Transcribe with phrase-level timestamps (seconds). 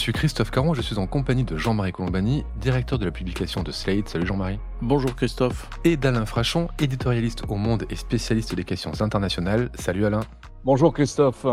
[0.00, 3.70] suis Christophe Caron, je suis en compagnie de Jean-Marie Colombani, directeur de la publication de
[3.70, 4.08] Slate.
[4.08, 4.58] Salut Jean-Marie.
[4.80, 5.68] Bonjour Christophe.
[5.84, 9.70] Et d'Alain Frachon, éditorialiste au Monde et spécialiste des questions internationales.
[9.74, 10.22] Salut Alain.
[10.64, 11.44] Bonjour Christophe.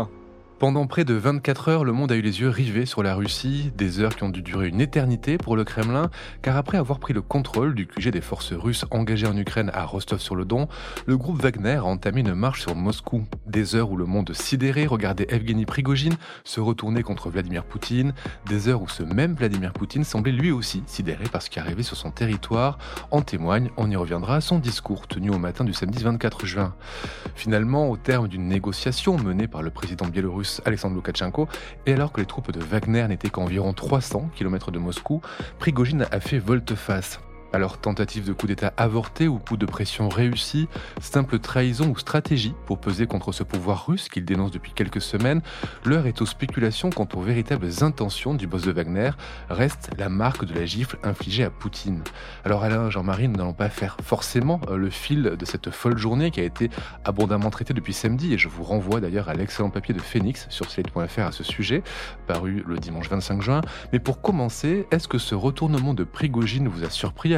[0.58, 3.70] Pendant près de 24 heures, le monde a eu les yeux rivés sur la Russie,
[3.76, 6.10] des heures qui ont dû durer une éternité pour le Kremlin,
[6.42, 9.84] car après avoir pris le contrôle du QG des forces russes engagées en Ukraine à
[9.84, 10.66] Rostov-sur-le-Don,
[11.06, 13.24] le groupe Wagner a entamé une marche sur Moscou.
[13.46, 18.12] Des heures où le monde sidéré regardait Evgeny Prigogine se retourner contre Vladimir Poutine,
[18.46, 21.84] des heures où ce même Vladimir Poutine semblait lui aussi sidéré par ce qui arrivait
[21.84, 22.78] sur son territoire.
[23.12, 26.74] En témoigne, on y reviendra, son discours tenu au matin du samedi 24 juin.
[27.36, 31.48] Finalement, au terme d'une négociation menée par le président biélorusse Alexandre Loukachenko,
[31.86, 35.20] et alors que les troupes de Wagner n'étaient qu'à environ 300 km de Moscou,
[35.58, 37.20] Prigogine a fait volte-face.
[37.52, 40.68] Alors tentative de coup d'État avorté ou coup de pression réussi,
[41.00, 45.40] simple trahison ou stratégie pour peser contre ce pouvoir russe qu'il dénonce depuis quelques semaines,
[45.84, 49.10] l'heure est aux spéculations quant aux véritables intentions du boss de Wagner,
[49.48, 52.02] reste la marque de la gifle infligée à Poutine.
[52.44, 56.30] Alors Alain, Jean-Marie, nous n'allons pas faire forcément euh, le fil de cette folle journée
[56.30, 56.68] qui a été
[57.04, 60.70] abondamment traitée depuis samedi et je vous renvoie d'ailleurs à l'excellent papier de Phoenix sur
[60.70, 61.82] slate.fr à ce sujet,
[62.26, 63.60] paru le dimanche 25 juin.
[63.94, 67.37] Mais pour commencer, est-ce que ce retournement de Prigogine vous a surpris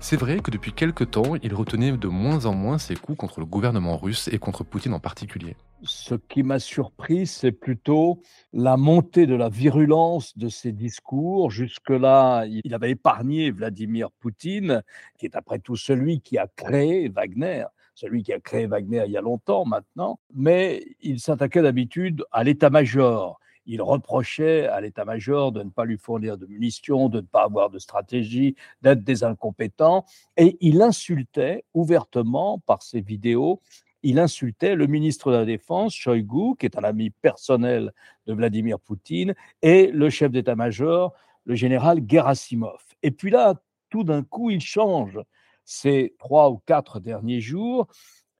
[0.00, 3.40] c'est vrai que depuis quelque temps, il retenait de moins en moins ses coups contre
[3.40, 5.56] le gouvernement russe et contre Poutine en particulier.
[5.84, 11.50] Ce qui m'a surpris, c'est plutôt la montée de la virulence de ses discours.
[11.50, 14.82] Jusque-là, il avait épargné Vladimir Poutine,
[15.18, 19.12] qui est après tout celui qui a créé Wagner celui qui a créé Wagner il
[19.12, 25.62] y a longtemps maintenant, mais il s'attaquait d'habitude à l'état-major il reprochait à l'état-major de
[25.62, 30.04] ne pas lui fournir de munitions, de ne pas avoir de stratégie, d'être des incompétents,
[30.36, 33.60] et il insultait ouvertement par ses vidéos
[34.02, 37.92] il insultait le ministre de la Défense, Shoigu, qui est un ami personnel
[38.26, 41.12] de Vladimir Poutine, et le chef d'état-major,
[41.44, 42.82] le général Gerasimov.
[43.02, 43.54] Et puis là,
[43.90, 45.20] tout d'un coup, il change.
[45.64, 47.86] Ces trois ou quatre derniers jours,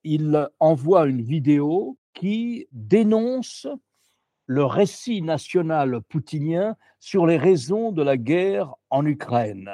[0.03, 3.69] il envoie une vidéo qui dénonce
[4.47, 9.70] le récit national poutinien sur les raisons de la guerre en Ukraine.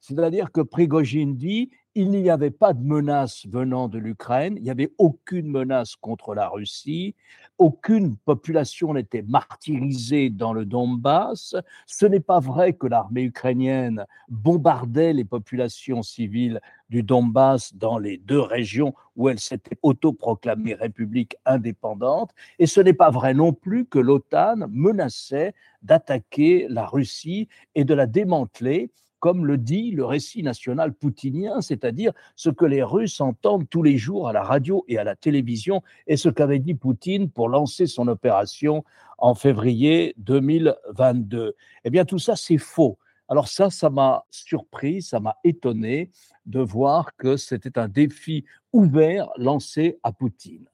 [0.00, 4.70] C'est-à-dire que Prigogine dit il n'y avait pas de menace venant de l'Ukraine, il n'y
[4.70, 7.14] avait aucune menace contre la Russie,
[7.56, 11.56] aucune population n'était martyrisée dans le Donbass.
[11.86, 18.18] Ce n'est pas vrai que l'armée ukrainienne bombardait les populations civiles du Donbass dans les
[18.18, 22.32] deux régions où elle s'était autoproclamée république indépendante.
[22.58, 27.94] Et ce n'est pas vrai non plus que l'OTAN menaçait d'attaquer la Russie et de
[27.94, 28.90] la démanteler
[29.20, 33.96] comme le dit le récit national poutinien, c'est-à-dire ce que les Russes entendent tous les
[33.96, 37.86] jours à la radio et à la télévision, et ce qu'avait dit Poutine pour lancer
[37.86, 38.84] son opération
[39.18, 41.54] en février 2022.
[41.84, 42.98] Eh bien, tout ça, c'est faux.
[43.28, 46.10] Alors ça, ça m'a surpris, ça m'a étonné
[46.44, 50.68] de voir que c'était un défi ouvert lancé à Poutine.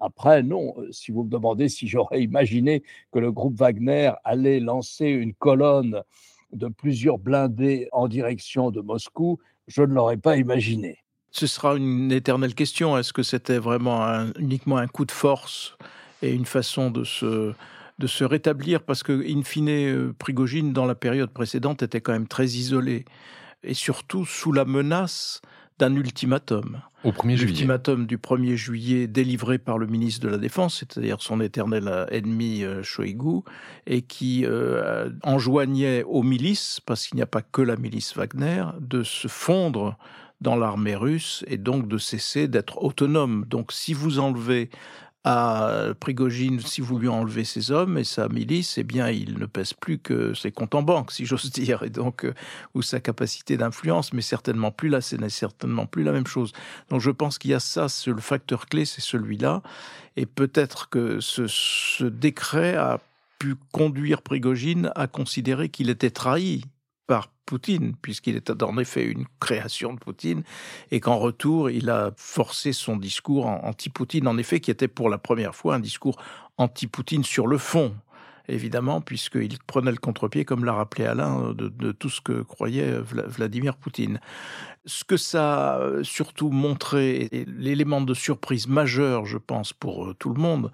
[0.00, 2.82] Après, non, euh, si vous me demandez si j'aurais imaginé
[3.12, 6.02] que le groupe Wagner allait lancer une colonne
[6.52, 10.98] de plusieurs blindés en direction de Moscou, je ne l'aurais pas imaginé.
[11.30, 12.96] Ce sera une éternelle question.
[12.96, 15.76] Est-ce que c'était vraiment uniquement un coup de force
[16.22, 17.52] et une façon de se,
[17.98, 18.82] de se rétablir?
[18.82, 23.04] Parce que, in fine, euh, Prigogine, dans la période précédente, était quand même très isolé.
[23.62, 25.42] Et surtout sous la menace
[25.78, 26.80] d'un ultimatum.
[27.04, 27.46] Au 1er juillet.
[27.46, 32.64] L'ultimatum du 1er juillet délivré par le ministre de la Défense, c'est-à-dire son éternel ennemi
[32.64, 33.42] euh, Shoigu,
[33.86, 38.64] et qui euh, enjoignait aux milices, parce qu'il n'y a pas que la milice Wagner,
[38.80, 39.96] de se fondre
[40.40, 43.44] dans l'armée russe et donc de cesser d'être autonome.
[43.48, 44.70] Donc si vous enlevez
[45.24, 49.46] à Prigogine, si vous lui enlevez ses hommes et sa milice, eh bien, il ne
[49.46, 52.34] pèse plus que ses comptes en banque, si j'ose dire, et donc, euh,
[52.74, 56.52] ou sa capacité d'influence, mais certainement plus là, ce n'est certainement plus la même chose.
[56.88, 59.62] Donc, je pense qu'il y a ça, le facteur clé, c'est celui-là,
[60.16, 63.00] et peut-être que ce, ce décret a
[63.38, 66.64] pu conduire Prigogine à considérer qu'il était trahi
[67.48, 70.42] Poutine, puisqu'il était en effet une création de Poutine,
[70.90, 75.16] et qu'en retour, il a forcé son discours anti-Poutine, en effet, qui était pour la
[75.16, 76.20] première fois un discours
[76.58, 77.94] anti-Poutine sur le fond,
[78.48, 83.76] évidemment, puisqu'il prenait le contre-pied, comme l'a rappelé Alain, de, tout ce que croyait Vladimir
[83.76, 84.20] Poutine.
[84.84, 90.34] Ce que ça a surtout montré, l'élément de surprise majeur, je pense, pour euh, tout
[90.34, 90.70] le monde,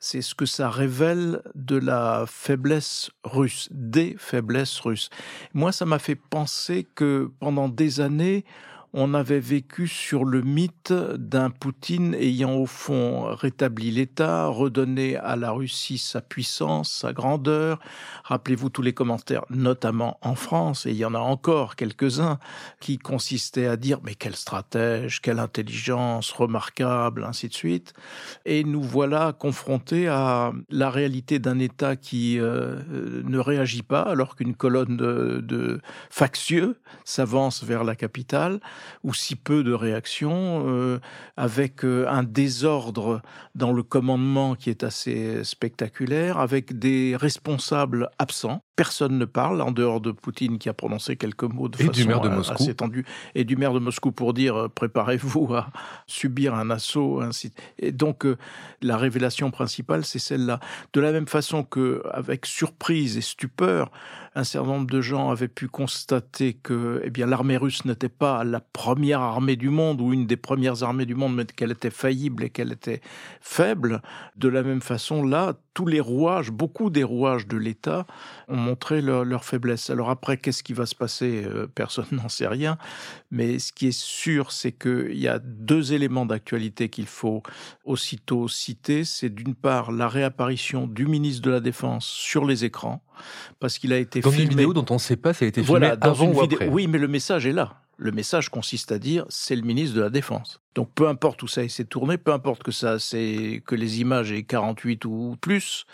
[0.00, 5.10] c'est ce que ça révèle de la faiblesse russe, des faiblesses russes.
[5.54, 8.44] Moi, ça m'a fait penser que pendant des années,
[8.94, 15.36] on avait vécu sur le mythe d'un Poutine ayant au fond rétabli l'État, redonné à
[15.36, 17.80] la Russie sa puissance, sa grandeur.
[18.24, 22.38] Rappelez-vous tous les commentaires, notamment en France, et il y en a encore quelques-uns,
[22.80, 27.92] qui consistaient à dire mais quel stratège, quelle intelligence remarquable, ainsi de suite.
[28.46, 32.80] Et nous voilà confrontés à la réalité d'un État qui euh,
[33.24, 35.80] ne réagit pas alors qu'une colonne de, de
[36.10, 38.60] factieux s'avance vers la capitale
[39.04, 41.00] ou si peu de réactions, euh,
[41.36, 43.22] avec euh, un désordre
[43.54, 48.62] dans le commandement qui est assez spectaculaire, avec des responsables absents.
[48.76, 51.92] Personne ne parle en dehors de Poutine qui a prononcé quelques mots de et façon
[51.92, 52.62] du maire de euh, Moscou.
[52.62, 53.04] assez tendue,
[53.34, 55.70] et du maire de Moscou pour dire préparez-vous à
[56.06, 57.20] subir un assaut.
[57.20, 57.52] Ainsi.
[57.78, 58.24] Et donc
[58.82, 60.60] la révélation principale, c'est celle-là.
[60.92, 63.90] De la même façon que, avec surprise et stupeur,
[64.34, 68.44] un certain nombre de gens avaient pu constater que eh bien, l'armée russe n'était pas
[68.44, 71.90] la première armée du monde ou une des premières armées du monde, mais qu'elle était
[71.90, 73.00] faillible et qu'elle était
[73.40, 74.02] faible.
[74.36, 78.06] De la même façon, là, tous les rouages, beaucoup des rouages de l'État
[78.48, 79.90] ont montré leur, leur, faiblesse.
[79.90, 82.78] Alors après, qu'est-ce qui va se passer Personne n'en sait rien.
[83.30, 87.42] Mais ce qui est sûr, c'est qu'il y a deux éléments d'actualité qu'il faut
[87.84, 89.04] aussitôt citer.
[89.04, 93.02] C'est d'une part la réapparition du ministre de la Défense sur les écrans,
[93.60, 94.44] parce qu'il a été Dans filmé...
[94.44, 96.26] une vidéo dont on ne sait pas si elle a été filmée voilà, dans avant
[96.26, 96.68] une ou après.
[96.68, 97.82] Oui, mais le message est là.
[98.00, 100.60] Le message consiste à dire c'est le ministre de la Défense.
[100.76, 104.30] Donc peu importe où ça s'est tourné, peu importe que ça c'est que les images
[104.30, 105.84] aient 48 ou plus,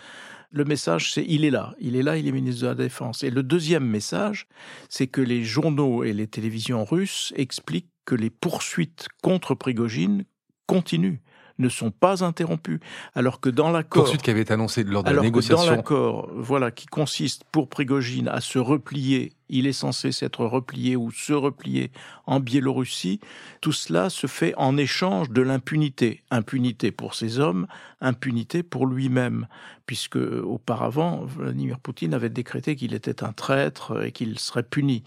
[0.51, 3.25] le message c'est il est là, il est là, il est ministre de la Défense.
[3.25, 4.47] Et le deuxième message,
[4.91, 10.25] c'est que les journaux et les télévisions russes expliquent que les poursuites contre Prigogine
[10.67, 11.21] continuent
[11.59, 12.81] ne sont pas interrompus.
[13.15, 14.05] Alors que dans l'accord.
[14.05, 15.65] Poursuite qui avait été annoncée lors de alors la négociation.
[15.65, 20.45] Que dans l'accord, voilà, qui consiste pour Prigogine à se replier, il est censé s'être
[20.45, 21.91] replié ou se replier
[22.27, 23.21] en Biélorussie,
[23.61, 26.23] tout cela se fait en échange de l'impunité.
[26.31, 27.67] Impunité pour ses hommes,
[28.01, 29.47] impunité pour lui-même.
[29.87, 35.05] Puisque auparavant, Vladimir Poutine avait décrété qu'il était un traître et qu'il serait puni.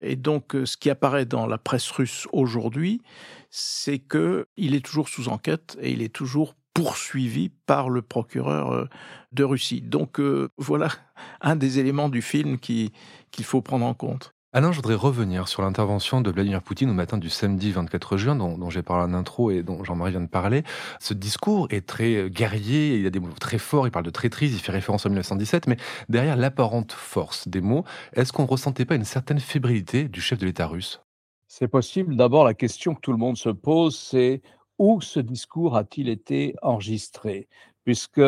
[0.00, 3.02] Et donc, ce qui apparaît dans la presse russe aujourd'hui,
[3.50, 8.88] c'est que il est toujours sous enquête et il est toujours poursuivi par le procureur
[9.32, 9.80] de Russie.
[9.80, 10.90] Donc euh, voilà
[11.40, 12.90] un des éléments du film qu'il
[13.30, 14.34] qui faut prendre en compte.
[14.58, 18.34] Alain, je voudrais revenir sur l'intervention de Vladimir Poutine au matin du samedi 24 juin,
[18.34, 20.64] dont, j'ai parlé en intro et dont Jean-Marie vient de parler.
[20.98, 24.52] Ce discours est très guerrier, il a des mots très forts, il parle de traîtrise,
[24.52, 25.76] il fait référence en 1917, mais
[26.08, 27.84] derrière l'apparente force des mots,
[28.14, 31.00] est-ce qu'on ne ressentait pas une certaine fébrilité du chef de l'État russe?
[31.46, 32.16] C'est possible.
[32.16, 34.42] D'abord, la question que tout le monde se pose, c'est
[34.80, 37.46] où ce discours a-t-il été enregistré?
[37.84, 38.20] Puisque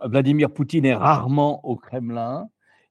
[0.00, 2.48] Vladimir Poutine est rarement au Kremlin,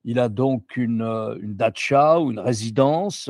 [0.07, 1.01] il a donc une,
[1.41, 3.29] une datcha ou une résidence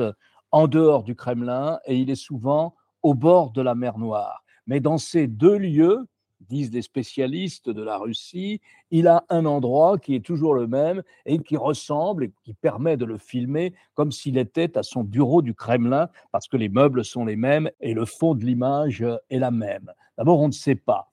[0.52, 4.44] en dehors du Kremlin et il est souvent au bord de la mer Noire.
[4.68, 6.06] Mais dans ces deux lieux,
[6.48, 8.60] disent les spécialistes de la Russie,
[8.92, 12.96] il a un endroit qui est toujours le même et qui ressemble et qui permet
[12.96, 17.04] de le filmer comme s'il était à son bureau du Kremlin parce que les meubles
[17.04, 19.92] sont les mêmes et le fond de l'image est la même.
[20.16, 21.10] D'abord, on ne sait pas.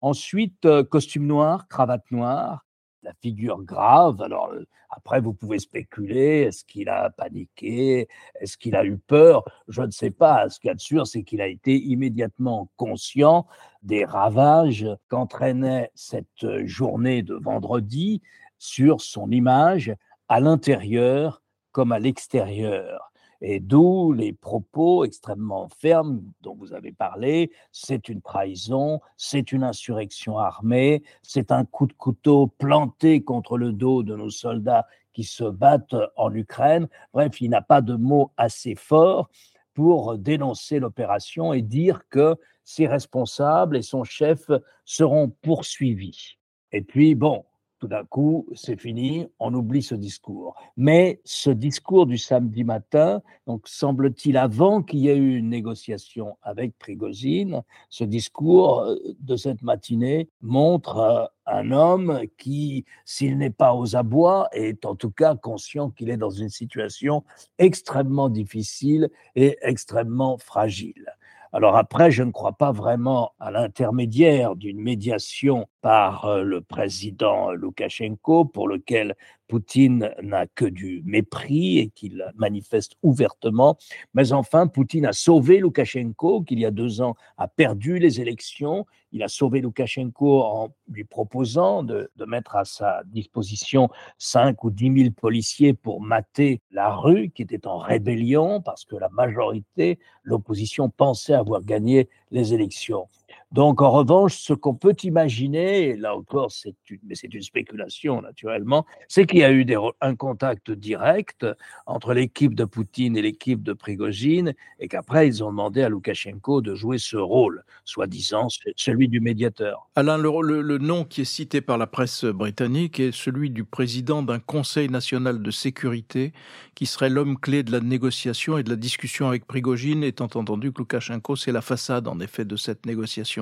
[0.00, 2.64] Ensuite, costume noir, cravate noire,
[3.08, 4.20] la figure grave.
[4.20, 4.52] Alors
[4.90, 8.06] après, vous pouvez spéculer, est-ce qu'il a paniqué,
[8.38, 9.44] est-ce qu'il a eu peur?
[9.68, 10.48] Je ne sais pas.
[10.50, 13.46] Ce qu'il y a de sûr, c'est qu'il a été immédiatement conscient
[13.82, 18.20] des ravages qu'entraînait cette journée de vendredi
[18.58, 19.94] sur son image
[20.28, 21.42] à l'intérieur
[21.72, 23.12] comme à l'extérieur.
[23.40, 27.52] Et d'où les propos extrêmement fermes dont vous avez parlé.
[27.70, 33.72] C'est une trahison, c'est une insurrection armée, c'est un coup de couteau planté contre le
[33.72, 36.88] dos de nos soldats qui se battent en Ukraine.
[37.12, 39.28] Bref, il n'a pas de mots assez forts
[39.74, 44.50] pour dénoncer l'opération et dire que ses responsables et son chef
[44.84, 46.38] seront poursuivis.
[46.72, 47.44] Et puis, bon,
[47.78, 50.54] tout d'un coup, c'est fini, on oublie ce discours.
[50.76, 56.36] Mais ce discours du samedi matin, donc semble-t-il avant qu'il y ait eu une négociation
[56.42, 58.84] avec Prigozine, ce discours
[59.20, 65.10] de cette matinée montre un homme qui, s'il n'est pas aux abois, est en tout
[65.10, 67.24] cas conscient qu'il est dans une situation
[67.58, 71.06] extrêmement difficile et extrêmement fragile.
[71.52, 78.44] Alors après, je ne crois pas vraiment à l'intermédiaire d'une médiation par le président Loukachenko,
[78.44, 79.16] pour lequel
[79.48, 83.76] Poutine n'a que du mépris et qu'il manifeste ouvertement.
[84.14, 88.20] Mais enfin, Poutine a sauvé Loukachenko, qui il y a deux ans a perdu les
[88.20, 88.86] élections.
[89.12, 93.88] Il a sauvé Loukachenko en lui proposant de, de mettre à sa disposition
[94.18, 98.96] 5 ou 10 000 policiers pour mater la rue qui était en rébellion parce que
[98.96, 103.08] la majorité, l'opposition pensait avoir gagné les élections.
[103.50, 107.42] Donc, en revanche, ce qu'on peut imaginer, et là encore, c'est une, mais c'est une
[107.42, 109.66] spéculation naturellement, c'est qu'il y a eu
[110.02, 111.46] un contact direct
[111.86, 116.60] entre l'équipe de Poutine et l'équipe de Prigogine, et qu'après, ils ont demandé à Loukachenko
[116.60, 119.88] de jouer ce rôle, soi-disant celui du médiateur.
[119.96, 124.22] Alain, le, le, nom qui est cité par la presse britannique est celui du président
[124.22, 126.34] d'un Conseil national de sécurité
[126.74, 130.70] qui serait l'homme clé de la négociation et de la discussion avec Prigogine, étant entendu
[130.70, 133.37] que Loukachenko, c'est la façade, en effet, de cette négociation.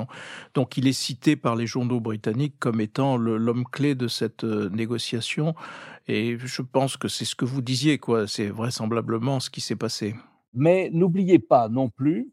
[0.54, 4.68] Donc il est cité par les journaux britanniques comme étant l'homme clé de cette euh,
[4.70, 5.54] négociation.
[6.08, 8.26] Et je pense que c'est ce que vous disiez, quoi.
[8.26, 10.14] C'est vraisemblablement ce qui s'est passé.
[10.54, 12.30] Mais n'oubliez pas non plus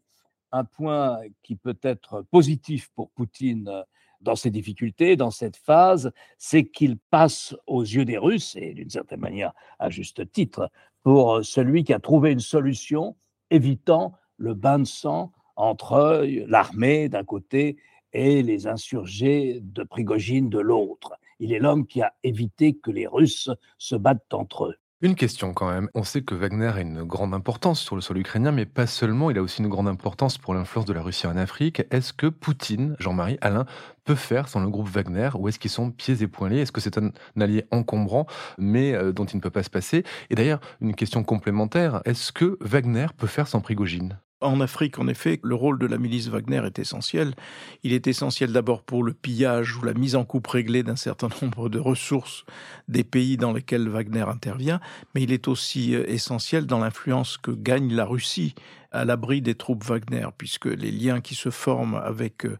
[0.52, 3.82] un point qui peut être positif pour Poutine euh,
[4.20, 8.88] dans ces difficultés, dans cette phase, c'est qu'il passe aux yeux des Russes, et d'une
[8.88, 10.70] certaine manière à juste titre,
[11.02, 13.16] pour celui qui a trouvé une solution
[13.50, 17.76] évitant le bain de sang entre l'armée d'un côté
[18.12, 21.14] et les insurgés de Prigogine de l'autre.
[21.40, 24.76] Il est l'homme qui a évité que les Russes se battent entre eux.
[25.04, 25.90] Une question quand même.
[25.92, 29.30] On sait que Wagner a une grande importance sur le sol ukrainien, mais pas seulement,
[29.30, 31.82] il a aussi une grande importance pour l'influence de la Russie en Afrique.
[31.90, 33.66] Est-ce que Poutine, Jean-Marie Alain,
[34.04, 36.80] peut faire sans le groupe Wagner ou est-ce qu'ils sont pieds et poings Est-ce que
[36.80, 40.04] c'est un allié encombrant, mais euh, dont il ne peut pas se passer?
[40.30, 44.18] Et d'ailleurs, une question complémentaire, est-ce que Wagner peut faire sans Prigogine?
[44.44, 47.34] En Afrique, en effet, le rôle de la milice Wagner est essentiel.
[47.82, 51.28] Il est essentiel d'abord pour le pillage ou la mise en coupe réglée d'un certain
[51.42, 52.44] nombre de ressources
[52.88, 54.80] des pays dans lesquels Wagner intervient,
[55.14, 58.54] mais il est aussi euh, essentiel dans l'influence que gagne la Russie
[58.92, 62.58] à l'abri des troupes Wagner, puisque les liens qui se forment avec euh,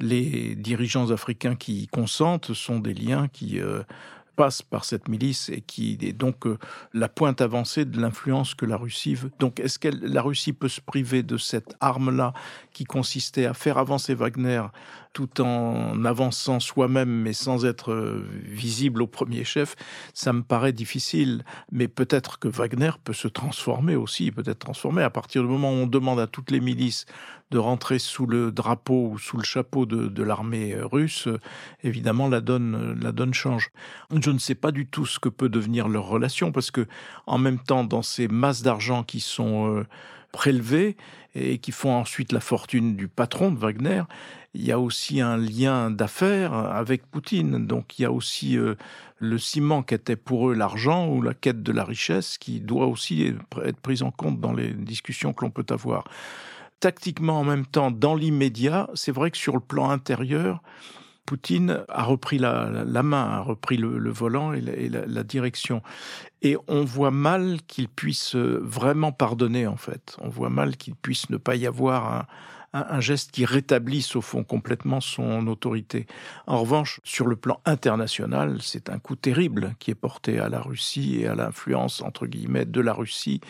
[0.00, 3.82] les dirigeants africains qui y consentent sont des liens qui euh,
[4.36, 6.58] passe par cette milice et qui est donc euh,
[6.92, 9.32] la pointe avancée de l'influence que la Russie veut.
[9.38, 12.34] Donc est-ce que la Russie peut se priver de cette arme-là
[12.72, 14.62] qui consistait à faire avancer Wagner
[15.16, 19.74] tout en avançant soi-même mais sans être euh, visible au premier chef,
[20.12, 21.42] ça me paraît difficile.
[21.72, 25.70] Mais peut-être que Wagner peut se transformer aussi, peut être transformé à partir du moment
[25.70, 27.06] où on demande à toutes les milices
[27.50, 31.28] de rentrer sous le drapeau ou sous le chapeau de, l'armée russe,
[31.82, 33.70] évidemment la donne, la donne change.
[34.14, 36.86] Je ne sais pas du tout ce que peut devenir leur relation parce que
[37.26, 39.86] en même temps, dans ces masses d'argent qui sont euh,
[40.30, 40.98] prélevées
[41.34, 44.02] et qui font ensuite la fortune du patron de Wagner,
[44.56, 47.66] il y a aussi un lien d'affaires avec Poutine.
[47.66, 48.74] Donc il y a aussi euh,
[49.18, 53.34] le ciment qu'était pour eux l'argent ou la quête de la richesse qui doit aussi
[53.64, 56.04] être prise en compte dans les discussions que l'on peut avoir
[56.80, 60.62] tactiquement en même temps, dans l'immédiat, c'est vrai que sur le plan intérieur,
[61.24, 65.82] Poutine a repris la, main, a repris le, volant et, la, direction.
[66.42, 70.16] Et on voit mal qu'il puisse vraiment pardonner, en fait.
[70.20, 72.26] On voit mal qu'il puisse ne pas y avoir un,
[72.76, 76.06] un, geste qui rétablisse au fond complètement son autorité.
[76.46, 80.60] En revanche, sur le plan international, c'est un coup terrible qui est porté à la
[80.60, 83.40] Russie et à l'influence, entre guillemets, de la Russie,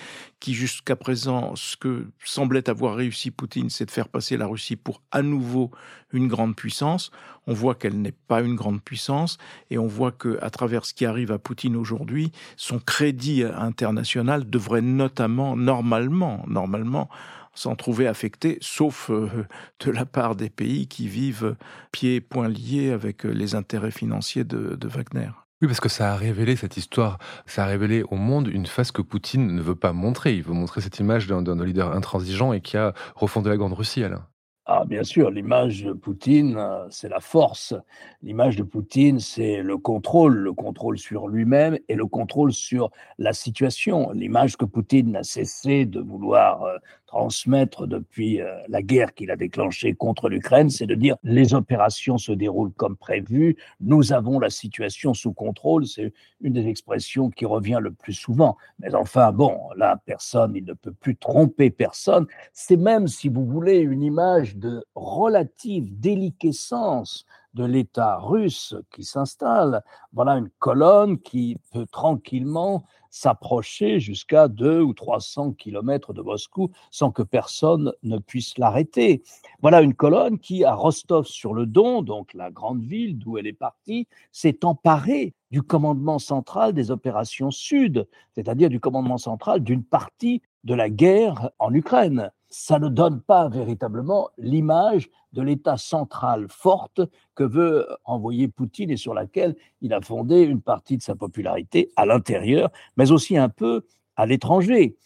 [0.40, 4.76] qui jusqu'à présent, ce que semblait avoir réussi Poutine, c'est de faire passer la Russie
[4.76, 5.70] pour à nouveau
[6.12, 7.10] une grande puissance.
[7.46, 9.38] On voit qu'elle n'est pas une grande puissance
[9.70, 14.48] et on voit que à travers ce qui arrive à Poutine aujourd'hui, son crédit international
[14.48, 17.08] devrait notamment, normalement, normalement,
[17.56, 19.46] s'en trouver affecté, sauf euh,
[19.84, 21.56] de la part des pays qui vivent
[21.92, 25.30] pieds et poings liés avec euh, les intérêts financiers de, de Wagner.
[25.62, 28.92] Oui, parce que ça a révélé cette histoire, ça a révélé au monde une face
[28.92, 30.34] que Poutine ne veut pas montrer.
[30.34, 34.04] Il veut montrer cette image d'un leader intransigeant et qui a refondé la Grande Russie,
[34.04, 34.26] Alain.
[34.68, 37.72] Ah, bien sûr, l'image de Poutine, euh, c'est la force.
[38.20, 43.32] L'image de Poutine, c'est le contrôle, le contrôle sur lui-même et le contrôle sur la
[43.32, 44.10] situation.
[44.10, 46.64] L'image que Poutine n'a cessé de vouloir
[47.06, 52.18] transmettre depuis euh, la guerre qu'il a déclenchée contre l'Ukraine, c'est de dire les opérations
[52.18, 55.86] se déroulent comme prévu, nous avons la situation sous contrôle.
[55.86, 58.56] C'est une des expressions qui revient le plus souvent.
[58.78, 62.26] Mais enfin, bon, là, personne, il ne peut plus tromper personne.
[62.52, 69.82] C'est même, si vous voulez, une image de relative déliquescence de l'État russe qui s'installe.
[70.12, 77.10] Voilà une colonne qui peut tranquillement s'approcher jusqu'à 2 ou 300 kilomètres de Moscou sans
[77.10, 79.22] que personne ne puisse l'arrêter.
[79.62, 84.64] Voilà une colonne qui, à Rostov-sur-le-Don, donc la grande ville d'où elle est partie, s'est
[84.66, 90.90] emparée du commandement central des opérations sud, c'est-à-dire du commandement central d'une partie de la
[90.90, 92.30] guerre en Ukraine.
[92.58, 97.02] Ça ne donne pas véritablement l'image de l'État central forte
[97.34, 101.90] que veut envoyer Poutine et sur laquelle il a fondé une partie de sa popularité
[101.96, 103.84] à l'intérieur, mais aussi un peu
[104.16, 104.96] à l'étranger.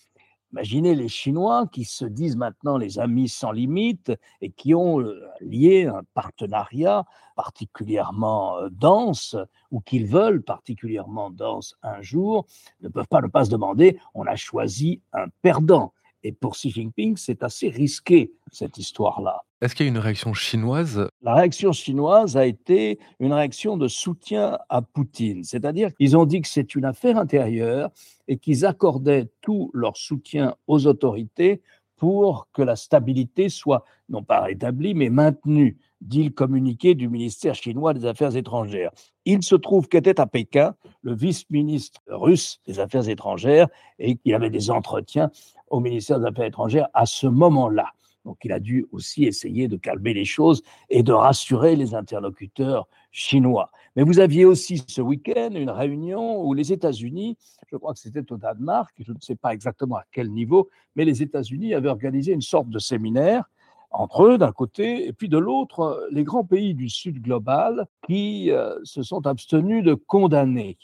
[0.52, 5.21] Imaginez les Chinois qui se disent maintenant les amis sans limite et qui ont euh,
[5.40, 7.04] lié un partenariat
[7.35, 9.37] particulièrement euh, dense
[9.73, 12.47] ou qu'ils veulent particulièrement dense un jour,
[12.80, 15.92] ne peuvent pas ne pas se demander on a choisi un perdant.
[16.23, 19.43] Et pour Xi Jinping, c'est assez risqué, cette histoire-là.
[19.61, 21.09] Est-ce qu'il y a une réaction chinoise?
[21.23, 25.45] La réaction chinoise a été une réaction de soutien à Poutine.
[25.45, 27.91] C'est-à-dire qu'ils ont dit que c'est une affaire intérieure
[28.27, 31.62] et qu'ils accordaient tout leur soutien aux autorités
[31.97, 37.54] pour que la stabilité soit non pas rétablie, mais maintenue, dit le communiqué du ministère
[37.54, 38.90] chinois des Affaires étrangères.
[39.25, 44.50] Il se trouve qu'était à Pékin le vice-ministre russe des Affaires étrangères et qu'il avait
[44.50, 45.30] des entretiens
[45.69, 47.87] au ministère des Affaires étrangères à ce moment-là.
[48.25, 52.87] Donc il a dû aussi essayer de calmer les choses et de rassurer les interlocuteurs
[53.11, 53.71] chinois.
[53.97, 57.37] Mais vous aviez aussi ce week-end une réunion où les États-Unis,
[57.71, 61.04] je crois que c'était au Danemark, je ne sais pas exactement à quel niveau, mais
[61.04, 63.45] les États-Unis avaient organisé une sorte de séminaire
[63.90, 68.50] entre eux d'un côté, et puis de l'autre, les grands pays du Sud global qui
[68.50, 70.78] euh, se sont abstenus de condamner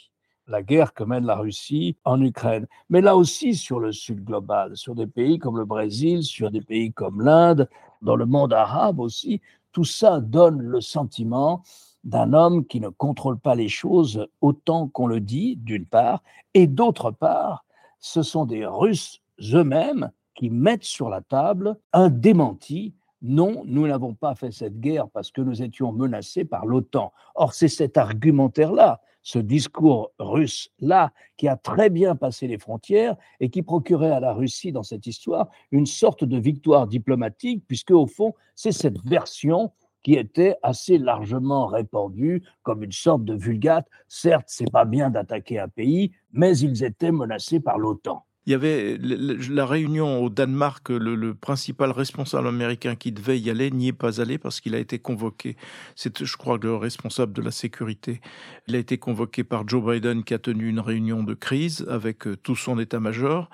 [0.48, 2.66] la guerre que mène la Russie en Ukraine.
[2.88, 6.60] Mais là aussi sur le sud global, sur des pays comme le Brésil, sur des
[6.60, 7.68] pays comme l'Inde,
[8.02, 9.40] dans le monde arabe aussi,
[9.72, 11.62] tout ça donne le sentiment
[12.04, 16.22] d'un homme qui ne contrôle pas les choses autant qu'on le dit, d'une part,
[16.54, 17.64] et d'autre part,
[17.98, 19.20] ce sont des Russes
[19.52, 22.94] eux-mêmes qui mettent sur la table un démenti.
[23.22, 27.12] Non, nous n'avons pas fait cette guerre parce que nous étions menacés par l'OTAN.
[27.34, 33.50] Or, c'est cet argumentaire-là ce discours russe-là, qui a très bien passé les frontières et
[33.50, 38.06] qui procurait à la Russie, dans cette histoire, une sorte de victoire diplomatique, puisque au
[38.06, 39.72] fond, c'est cette version
[40.04, 43.88] qui était assez largement répandue comme une sorte de vulgate.
[44.06, 48.54] Certes, c'est pas bien d'attaquer un pays, mais ils étaient menacés par l'OTAN il y
[48.54, 53.92] avait la réunion au Danemark, le, principal responsable américain qui devait y aller n'y est
[53.92, 55.56] pas allé parce qu'il a été convoqué.
[55.96, 58.20] C'est, je crois, le responsable de la sécurité.
[58.68, 62.28] Il a été convoqué par Joe Biden qui a tenu une réunion de crise avec
[62.28, 63.50] euh, tout son état-major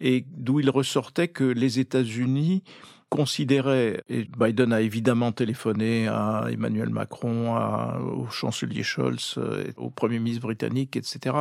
[0.00, 2.62] et d'où il ressortait que les États-Unis
[3.08, 7.56] considérait, et Biden a évidemment téléphoné à Emmanuel Macron,
[8.00, 11.36] au chancelier Scholz, euh, au Premier ministre britannique, etc.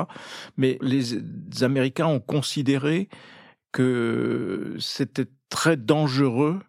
[0.58, 3.10] Mais les Américains ont considéré
[3.72, 6.60] que c'était très dangereux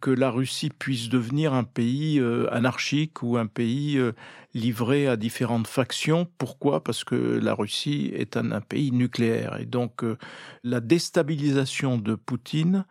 [0.00, 4.12] que la Russie puisse devenir un pays euh, anarchique ou un pays euh,
[4.54, 6.28] livré à différentes factions.
[6.38, 6.84] Pourquoi?
[6.84, 9.58] Parce que la Russie est un, pays nucléaire.
[9.58, 10.04] Et donc
[10.62, 12.84] la déstabilisation de Poutine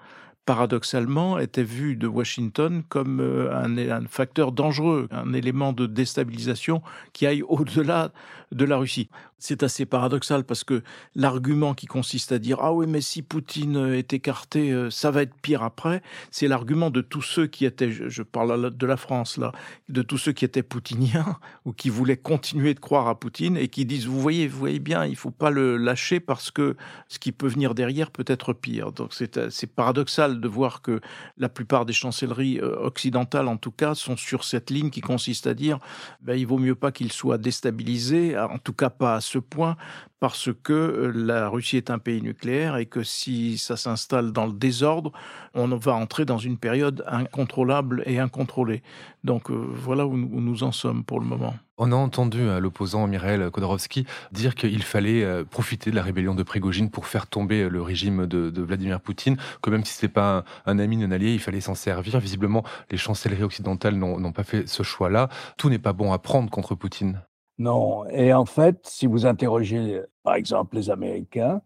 [0.45, 6.81] paradoxalement, était vu de Washington comme euh, un, facteur dangereux, un élément de déstabilisation
[7.13, 8.11] qui aille au-delà
[8.51, 9.09] de la Russie.
[9.37, 10.81] C'est assez paradoxal parce que
[11.13, 15.23] l'argument qui consiste à dire ah oui mais si Poutine est écarté, euh, ça va
[15.23, 19.37] être pire après, c'est l'argument de tous ceux qui étaient, je parle de la France
[19.37, 19.51] là,
[19.89, 23.67] de tous ceux qui étaient poutiniens ou qui voulaient continuer de croire à Poutine et
[23.67, 26.77] qui disent vous voyez, vous voyez bien, il faut pas le lâcher parce que
[27.09, 28.93] ce qui peut venir derrière peut être pire.
[28.93, 31.01] Donc c'est euh, paradoxal de voir que
[31.37, 35.47] la plupart des chancelleries euh, occidentales, en tout cas, sont sur cette ligne qui consiste
[35.47, 35.79] à dire
[36.21, 39.75] ben, il vaut mieux pas qu'il soit déstabilisé, en tout cas pas ce point,
[40.19, 44.45] parce que euh, la Russie est un pays nucléaire et que si ça s'installe dans
[44.45, 45.11] le désordre,
[45.53, 48.81] on va entrer dans une période incontrôlable et incontrôlée.
[49.23, 51.53] Donc euh, voilà où nous en sommes pour le moment.
[51.77, 56.43] On a entendu euh, l'opposant Mikhail Khodorkovsky dire qu'il fallait profiter de la rébellion de
[56.43, 60.43] Prigogine pour faire tomber le régime de, Vladimir Poutine, que même si ce n'était pas
[60.65, 62.19] un, ami, un allié, il fallait s'en servir.
[62.19, 65.29] Visiblement, les chancelleries occidentales n'ont pas fait ce choix-là.
[65.57, 67.21] Tout n'est pas bon à prendre contre Poutine.
[67.57, 68.05] Non.
[68.09, 71.61] Et en fait, si vous interrogez, par exemple, les Américains,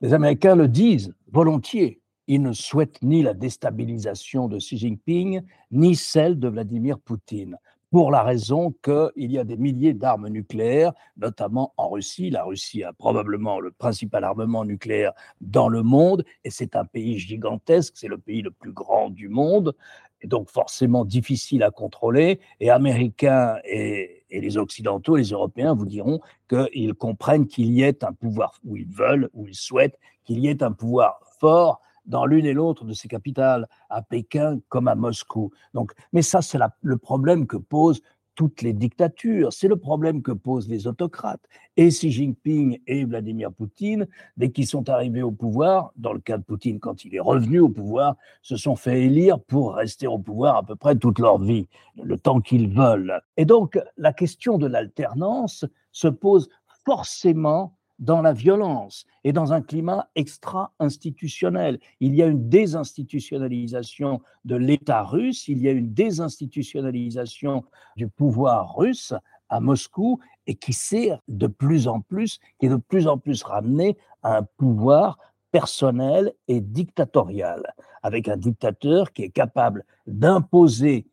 [0.00, 2.00] les Américains le disent volontiers.
[2.28, 7.56] Ils ne souhaitent ni la déstabilisation de Xi Jinping, ni celle de Vladimir Poutine,
[7.90, 12.30] pour la raison qu'il y a des milliers d'armes nucléaires, notamment en Russie.
[12.30, 17.18] La Russie a probablement le principal armement nucléaire dans le monde, et c'est un pays
[17.18, 19.74] gigantesque, c'est le pays le plus grand du monde.
[20.20, 22.38] et donc forcément difficile à contrôler.
[22.60, 28.02] Et Américains et, et les Occidentaux, les Européens vous diront qu'ils comprennent qu'il y ait
[28.02, 32.26] un pouvoir, ou ils veulent, ou ils souhaitent qu'il y ait un pouvoir fort dans
[32.26, 35.52] l'une et l'autre de ces capitales, à Pékin comme à Moscou.
[35.74, 38.02] Donc, mais ça, c'est le problème que pose
[38.34, 39.52] toutes les dictatures.
[39.52, 41.42] C'est le problème que posent les autocrates.
[41.76, 46.38] Et Xi Jinping et Vladimir Poutine, dès qu'ils sont arrivés au pouvoir, dans le cas
[46.38, 50.18] de Poutine, quand il est revenu au pouvoir, se sont fait élire pour rester au
[50.18, 51.66] pouvoir à peu près toute leur vie,
[52.02, 53.20] le temps qu'ils veulent.
[53.36, 56.48] Et donc, la question de l'alternance se pose
[56.84, 61.78] forcément dans la violence et dans un climat extra-institutionnel.
[62.00, 67.64] Il y a une désinstitutionnalisation de l'État russe, il y a une désinstitutionnalisation
[67.96, 69.14] du pouvoir russe
[69.48, 73.44] à Moscou et qui sert de plus en plus, qui est de plus en plus
[73.44, 75.16] ramené à un pouvoir
[75.52, 81.06] personnel et dictatorial, avec un dictateur qui est capable d'imposer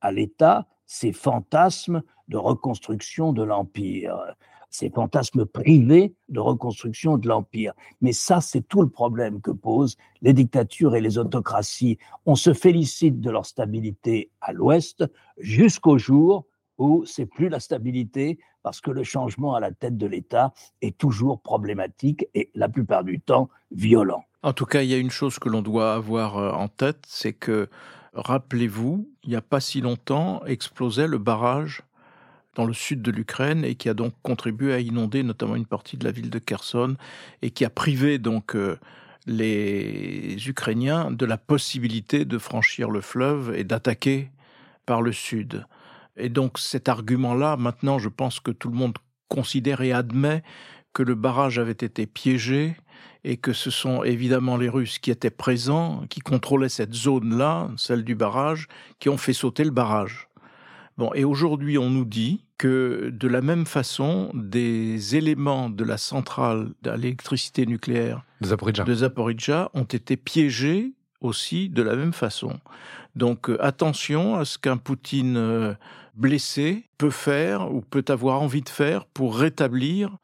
[0.00, 4.16] à l'État ses fantasmes de reconstruction de l'Empire
[4.76, 7.72] ces fantasmes privés de reconstruction de l'Empire.
[8.00, 11.98] Mais ça, c'est tout le problème que posent les dictatures et les autocraties.
[12.26, 15.04] On se félicite de leur stabilité à l'Ouest
[15.38, 16.46] jusqu'au jour
[16.78, 20.98] où c'est plus la stabilité parce que le changement à la tête de l'État est
[20.98, 24.24] toujours problématique et la plupart du temps violent.
[24.42, 27.02] En tout cas, il y a une chose que l'on doit avoir euh, en tête,
[27.06, 27.68] c'est que,
[28.16, 31.82] rappelez-vous, il n'y a pas si longtemps, explosait le barrage
[32.54, 35.96] dans le sud de l'Ukraine et qui a donc contribué à inonder notamment une partie
[35.96, 36.96] de la ville de Kherson
[37.42, 38.78] et qui a privé donc euh,
[39.26, 44.30] les Ukrainiens de la possibilité de franchir le fleuve et d'attaquer
[44.86, 45.66] par le sud.
[46.16, 48.96] Et donc cet argument-là, maintenant, je pense que tout le monde
[49.28, 50.42] considère et admet
[50.94, 52.76] que le barrage avait été piégé
[53.24, 58.04] et que ce sont évidemment les Russes qui étaient présents, qui contrôlaient cette zone-là, celle
[58.04, 60.28] du barrage, qui ont fait sauter le barrage.
[60.96, 65.98] Bon, et aujourd'hui, on nous dit que de la même façon, des éléments de la
[65.98, 68.84] centrale de l'électricité nucléaire de Zaporizhia.
[68.84, 72.58] de Zaporizhia ont été piégés aussi de la même façon.
[73.14, 75.74] Donc euh, attention à ce qu'un Poutine euh,
[76.14, 80.16] blessé peut faire ou peut avoir envie de faire pour rétablir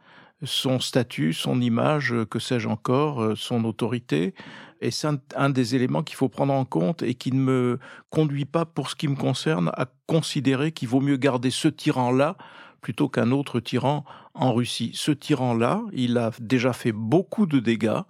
[0.43, 4.35] son statut, son image, que sais-je encore, euh, son autorité.
[4.81, 7.79] Et c'est un, des éléments qu'il faut prendre en compte et qui ne me
[8.11, 12.37] conduit pas, pour ce qui me concerne, à considérer qu'il vaut mieux garder ce tyran-là
[12.81, 14.91] plutôt qu'un autre tyran en Russie.
[14.95, 18.01] Ce tyran-là, il a déjà fait beaucoup de dégâts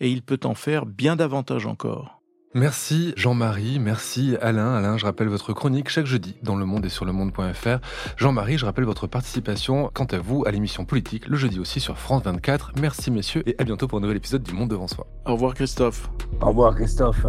[0.00, 2.17] et il peut en faire bien davantage encore.
[2.54, 4.72] Merci Jean-Marie, merci Alain.
[4.74, 7.78] Alain, je rappelle votre chronique chaque jeudi dans Le Monde et sur le monde.fr.
[8.16, 11.98] Jean-Marie, je rappelle votre participation quant à vous à l'émission politique le jeudi aussi sur
[11.98, 12.72] France 24.
[12.80, 15.06] Merci messieurs et à bientôt pour un nouvel épisode du Monde devant soi.
[15.26, 16.10] Au revoir Christophe.
[16.40, 17.26] Au revoir Christophe.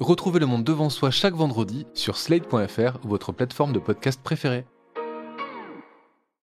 [0.00, 4.64] Retrouvez Le Monde devant soi chaque vendredi sur slate.fr votre plateforme de podcast préférée.